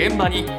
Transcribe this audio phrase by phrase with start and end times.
[0.00, 0.56] 現場に今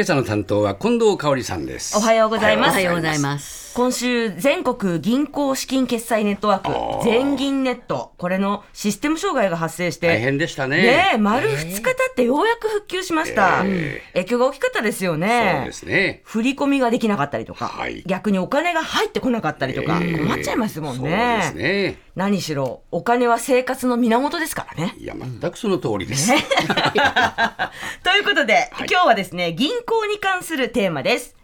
[0.00, 2.70] 朝の担当は近藤香織さんですおはようございます。
[2.70, 3.61] おはようございます。
[3.74, 10.76] 今週、全国銀行資金決済ネットワーク、全銀ネット、これのシステム障害が発生して、大変でしたね。
[10.82, 13.62] ねえ、丸2日経ってようやく復旧しました。
[13.64, 15.72] え影響が大きかったですよそうねで。
[15.72, 16.20] すね。
[16.24, 18.02] 振り込みができなかったりとか、はい。
[18.06, 20.18] 逆にお金が入ってこなかったりとか、ええ。
[20.18, 21.38] 困っちゃいますもんそうね。
[21.38, 21.98] ですね。
[22.14, 24.94] 何しろ、お金は生活の源ですからね。
[24.98, 26.30] いや全くその通りです、
[28.04, 31.36] ということで、今日はですね、銀行に関するテーマです。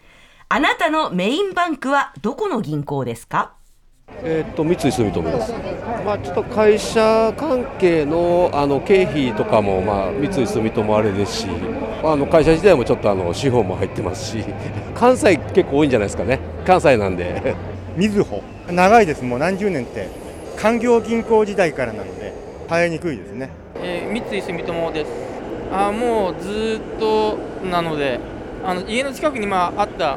[0.51, 3.53] あなたのメインバンクはどこの銀行ですか？
[4.23, 5.53] えーっと三井住友です。
[6.07, 11.49] まあちょっと会社関係のあの経費とかもまあ三井住友あれですし、
[12.03, 14.45] あの会社自体もちょっとあの資本も入ってますし、
[14.95, 16.41] 関西結構多いんじゃないですかね。
[16.67, 17.55] 関西なんで。
[17.99, 20.09] みずほ長いですもう何十年って
[20.57, 22.33] 官業銀行時代からなので
[22.69, 25.11] 生えにくいですねえー三井住友です。
[25.73, 28.19] あーもうずーっとなので、
[28.65, 30.17] あの家の近くにまああった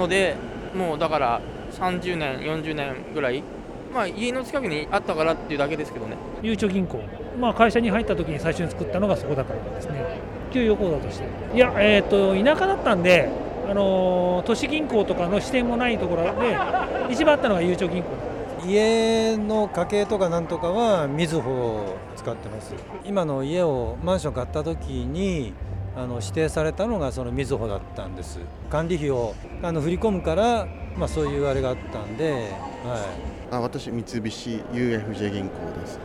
[0.00, 0.36] ので、
[0.74, 1.40] もうだから
[1.72, 3.42] 30年、40年ぐらい、
[3.94, 6.16] まあ家の近くにあったからっていうだけですけどね。
[6.42, 7.00] ゆうちょ銀行、
[7.38, 10.04] まあ、会社に入った時に最初に作ったのがそこだからですね、
[10.52, 11.56] 給与口座として。
[11.56, 13.28] いや、えー、と田舎だったんで、
[13.68, 16.56] あのー都市銀行とかの支店もないところで、
[17.10, 18.08] 一番あったのがゆうちょ銀行
[18.66, 25.54] 家の家計とかなんとかはみずほを使ってます今の家をマンション買った時に
[25.96, 28.38] あの指定されたのがそのみずほだったんです。
[28.70, 30.66] 管理費をあの振り込むから、
[30.96, 32.44] まあ、そういうあれがあったんで、はい、
[33.50, 34.20] あ私三菱
[34.72, 35.98] UFJ 銀行です。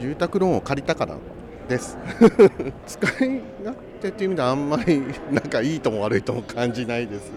[0.00, 1.16] 住宅ローンを借りたから
[1.68, 1.96] です。
[2.86, 7.32] 使い勝手っていう意味ではあんまりなんかいいとも悪いとも感じないです。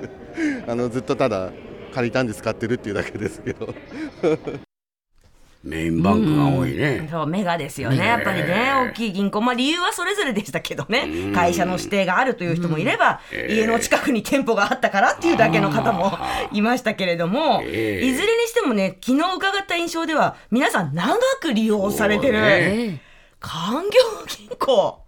[0.67, 1.51] あのずっとただ
[1.93, 3.73] 借りたんで使ってるっていうだけですけど。
[5.65, 8.05] メインバンクが多いね、そう、メガですよね。
[8.05, 9.41] やっぱりね、大きい銀行。
[9.41, 11.33] まあ理由はそれぞれでしたけどね。
[11.33, 13.55] 会社の指定があるという人もいれば、ええ。
[13.55, 16.15] 家の近くに店舗があったからっていうだけの方も
[16.51, 18.05] いましたけれども、ええ。
[18.05, 23.91] いずれにしてもね、昨日伺った印象では、皆さん長く利用されてる、ねええ官業
[24.27, 25.03] 銀行。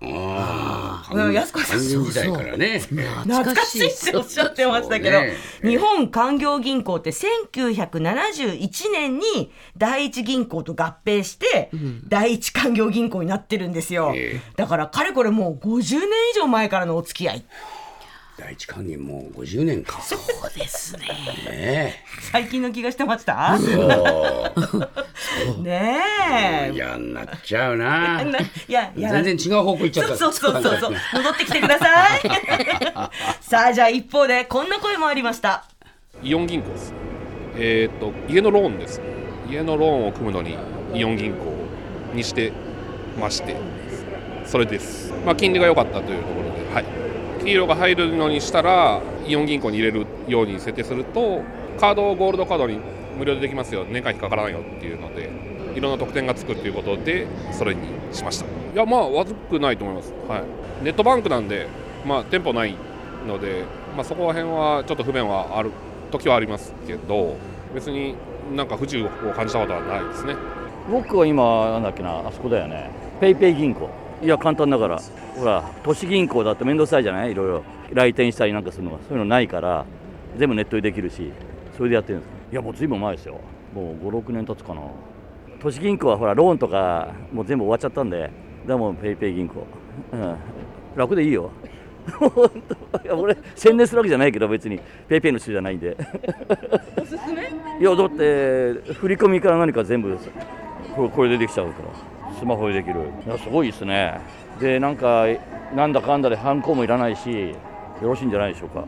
[1.09, 1.79] ああうん安子さん。
[1.79, 2.79] 官業時代からね。
[2.79, 5.33] 懐かしいっておっしゃってましたけど、ね。
[5.61, 11.71] 日本官業銀行って1971年に第一銀行と合併して、
[12.07, 17.45] 第一官業銀行になってるんですよ、えだからかれこれもう50年以上前からのお付き合い。
[18.37, 19.99] 第一関銀もう50年か。
[20.01, 20.19] そう
[20.53, 21.07] ですね。
[21.49, 21.95] ね
[22.31, 23.57] 最近の気がしてました？
[25.63, 25.99] ね
[26.69, 26.71] え。
[26.73, 28.23] 嫌になっちゃうな。
[28.23, 30.17] ないややら全然違う方向行っちゃった。
[30.17, 30.79] そうそうそうそう。
[30.79, 32.21] そう戻ってきてください。
[33.41, 35.65] さあじゃあ一方でこんな声もありました。
[36.23, 36.93] イオン銀行です。
[37.57, 39.01] えーっと家のローンです。
[39.49, 40.57] 家のローンを組むのに
[40.93, 41.37] イオン銀行
[42.13, 42.51] にして
[43.19, 43.55] まして、
[44.45, 45.13] それです。
[45.25, 46.85] まあ金利が良かったというところで、はい。
[47.43, 51.41] 黄色が入るのにしたらイオン銀行に入れるように設定すると、
[51.79, 52.79] カードをゴールドカードに
[53.17, 55.29] 無料でできますよ、年会費かからないよっていうので、
[55.75, 58.45] いろんな特典がつくということでそれにしました。
[58.45, 60.13] いやまあ悪くないと思います。
[60.27, 60.43] はい。
[60.83, 61.67] ネットバンクなんで、
[62.05, 62.75] まあ店舗ない
[63.27, 63.63] ので、
[63.95, 65.71] まあそこら辺はちょっと不便はある
[66.11, 67.35] 時はありますけど
[67.73, 68.15] 別に
[68.55, 70.35] なんか不自由を感じたことはないですね。
[70.89, 72.89] 僕は今、なんだっけな、あそこだよね、
[73.19, 73.89] ペイペイ銀行、
[74.23, 75.01] いや、簡単だから、
[75.35, 79.83] ほら、都市銀行だって面倒くさいじゃない、いろいろ、来店したりなんかするのが、そういうのないから、
[80.37, 81.33] 全部ネットでできるし、
[81.75, 83.39] それでやってるんです、いや、もうずいぶん前ですよ、
[83.73, 84.81] もう5、6年経つかな、
[85.59, 88.31] 都市銀行はほら、ローンとか、もう全部終わっちゃったんで、だか
[88.67, 89.65] らもうペイペイ銀行、
[90.13, 90.35] うん、
[90.95, 91.49] 楽でいいよ。
[92.19, 93.03] 本当。
[93.03, 94.79] いや俺宣伝するわけじゃないけど別に。
[95.09, 95.97] ペイペイの人じゃないんで。
[97.01, 97.41] おすすめ？
[97.81, 100.17] いやだって振り込みから何か全部
[100.95, 102.33] これこれでできちゃうから。
[102.33, 103.01] スマホでできる。
[103.25, 104.21] いやすごいですね。
[104.59, 105.25] でなんか
[105.75, 107.55] なんだかんだでハンコもいらないしよ
[108.01, 108.85] ろしいんじゃないでしょうか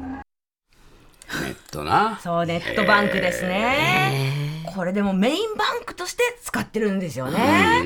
[1.44, 2.20] ネットな。
[2.24, 4.64] そうネットバンクですね。
[4.76, 7.84] これでもメインバンクとして使ってるんですよね。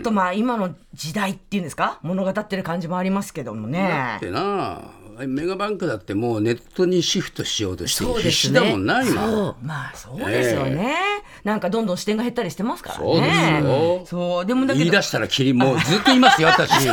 [0.00, 1.98] あとまあ今の時代っていうんですか？
[2.02, 4.80] 物語ってる感じもありますけどもだねってな
[5.26, 9.24] メガバンクだってもうネットにシフトしようとして必死だもんな今。
[9.24, 10.96] そうまあそうですよね、
[11.44, 14.02] なんかどんどん視点が減ったりしてますからそうですねよ。
[14.06, 16.88] そうでもだけど言い出したらキリンもうずっと言いますよ私。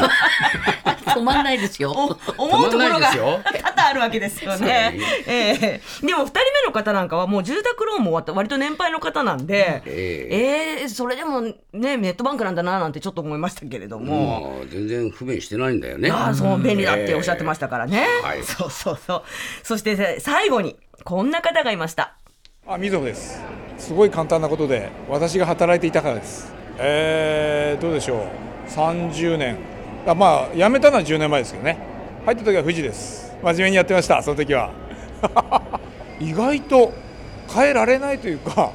[1.12, 1.92] 止まんないですよ。
[1.92, 3.12] 思うところ止まんないが
[3.52, 5.00] で すよ多々あるわけですよね。
[5.28, 5.82] ええ。
[6.06, 10.88] でも2人目の方なんかはもう住宅ローンも終わった割と年配の方なんで、ええ。
[10.90, 14.42] それでもねネットバンクなんだななんてちょっと思いましたけれども。
[14.42, 16.12] もう全然不便してないんだよね。
[16.12, 18.44] ああそう便利だっておっしゃってましたからね、はい。
[18.44, 19.24] そうそうそう。
[19.64, 22.16] そして最後にこんな方がいました。
[22.68, 23.42] あみずほです。
[23.78, 26.54] すごい簡単なことで私が働いていたからです。
[26.78, 28.70] えー、どうでしょう。
[28.70, 29.58] 30年。
[30.06, 31.78] あまあ辞めたのは10年前ですけどね。
[32.26, 34.72] 入った時は富士です真面目にやってましたその時は。
[36.20, 36.94] 意外と
[37.54, 38.72] 変えられないというか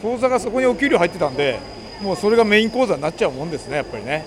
[0.00, 1.58] 口座がそこにお給料入ってたんで
[2.02, 4.24] もうそれがメイン口座になっちゃうもんですねやっぱりね。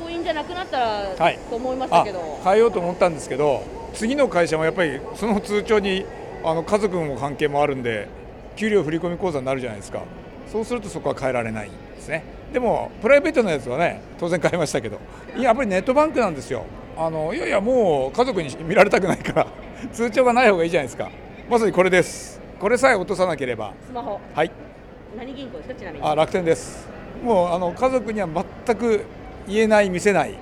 [0.00, 0.86] 行員じゃなくなったら、
[1.18, 1.38] はい。
[1.50, 2.40] と思いましたけど。
[2.44, 3.62] 変えようと思ったんですけど
[3.94, 6.06] 次の会社もやっぱりその通帳に
[6.44, 8.08] あの家族の関係もあるんで
[8.56, 10.00] 給料振込口座になるじゃないですか。
[10.50, 12.24] そうするとそこは変えられないんですね。
[12.52, 14.98] でもプライベートのやつはね当然変えましたけど。
[15.36, 16.64] やっぱりネットバンクなんですよ
[16.96, 19.46] あのいやいやもう家族に見られたくないから
[19.92, 21.10] 通帳がない方がいいじゃないですか。
[21.50, 22.40] まさにこれです。
[22.60, 23.72] これさえ落とさなければ。
[23.86, 24.20] スマホ。
[24.34, 24.50] はい。
[25.18, 26.04] 何銀行ですかちなみに。
[26.04, 26.88] あ楽天です。
[27.22, 28.28] もうあの家族には
[28.66, 29.04] 全く
[29.48, 30.34] 言えない見せない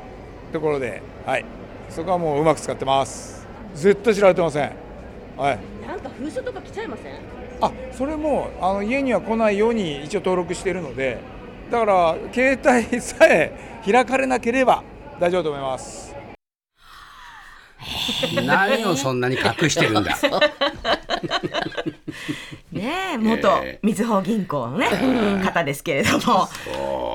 [0.52, 1.00] ところで。
[1.24, 1.44] はい。
[1.88, 3.46] そこはもううまく使ってます。
[3.74, 4.70] 絶対知られてません。
[5.36, 5.58] はい。
[5.86, 7.14] なんか封書とか来ちゃいません？
[7.62, 11.18] あそれもあの家には来ないように一応登録しているので。
[11.70, 12.58] だから携
[12.90, 13.52] 帯さえ
[13.86, 14.82] 開かれなければ
[15.20, 16.12] 大丈夫と思います
[18.44, 20.16] 何をそんなに隠してるんだ。
[22.72, 24.88] ねえ元えみずほ銀行のね、
[25.42, 26.48] 方ですけれども。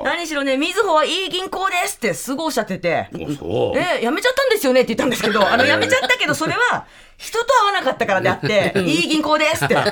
[0.04, 3.08] 何しろねみずほはいい銀行ですってすごいおっしゃってて。
[3.12, 6.86] えやめちゃったんですよねって言ったんですけどあのやめちゃったけどそれは
[7.16, 9.90] 人と会わなかったからであっていい銀行ですって明る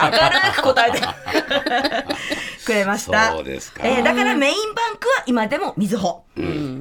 [0.56, 1.00] く答えて
[2.64, 3.30] くれました。
[3.32, 3.80] そうですか。
[3.84, 6.24] えーだからメインバンクは今でもみずほ、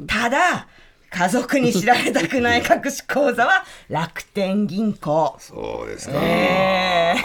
[0.07, 0.68] ただ
[1.15, 5.36] 家族に知られたくない隠し口座は楽天銀行。
[5.38, 7.15] そうですか、え。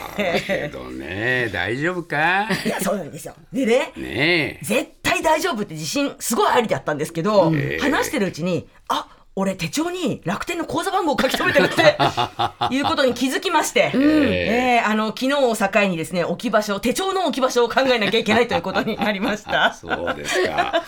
[0.47, 1.49] けどね。
[1.51, 2.49] 大丈夫か？
[2.67, 3.35] いやそうなんですよ。
[3.51, 4.65] でねねえ。
[4.65, 7.83] 絶対大丈夫って自信すごいありだったんですけど、ええ。
[7.83, 9.09] 話してるうちにあ
[9.39, 11.97] 俺手帳に楽天の口座番号書き留めてるって
[12.75, 19.73] いうことに気づきまして、ええあの昨日を境にですね置き場所手帳の置き場所を考えなきゃいけないということになりました。
[19.81, 20.83] そうですか。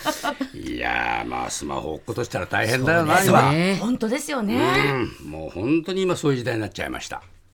[0.53, 3.79] いやーまあスマホ落っことしたら大変だよなそう今、ね。
[3.81, 4.57] 本当ですよね。
[5.23, 5.31] うん。
[5.31, 7.23] もう本当に今そういう時代になっちゃいました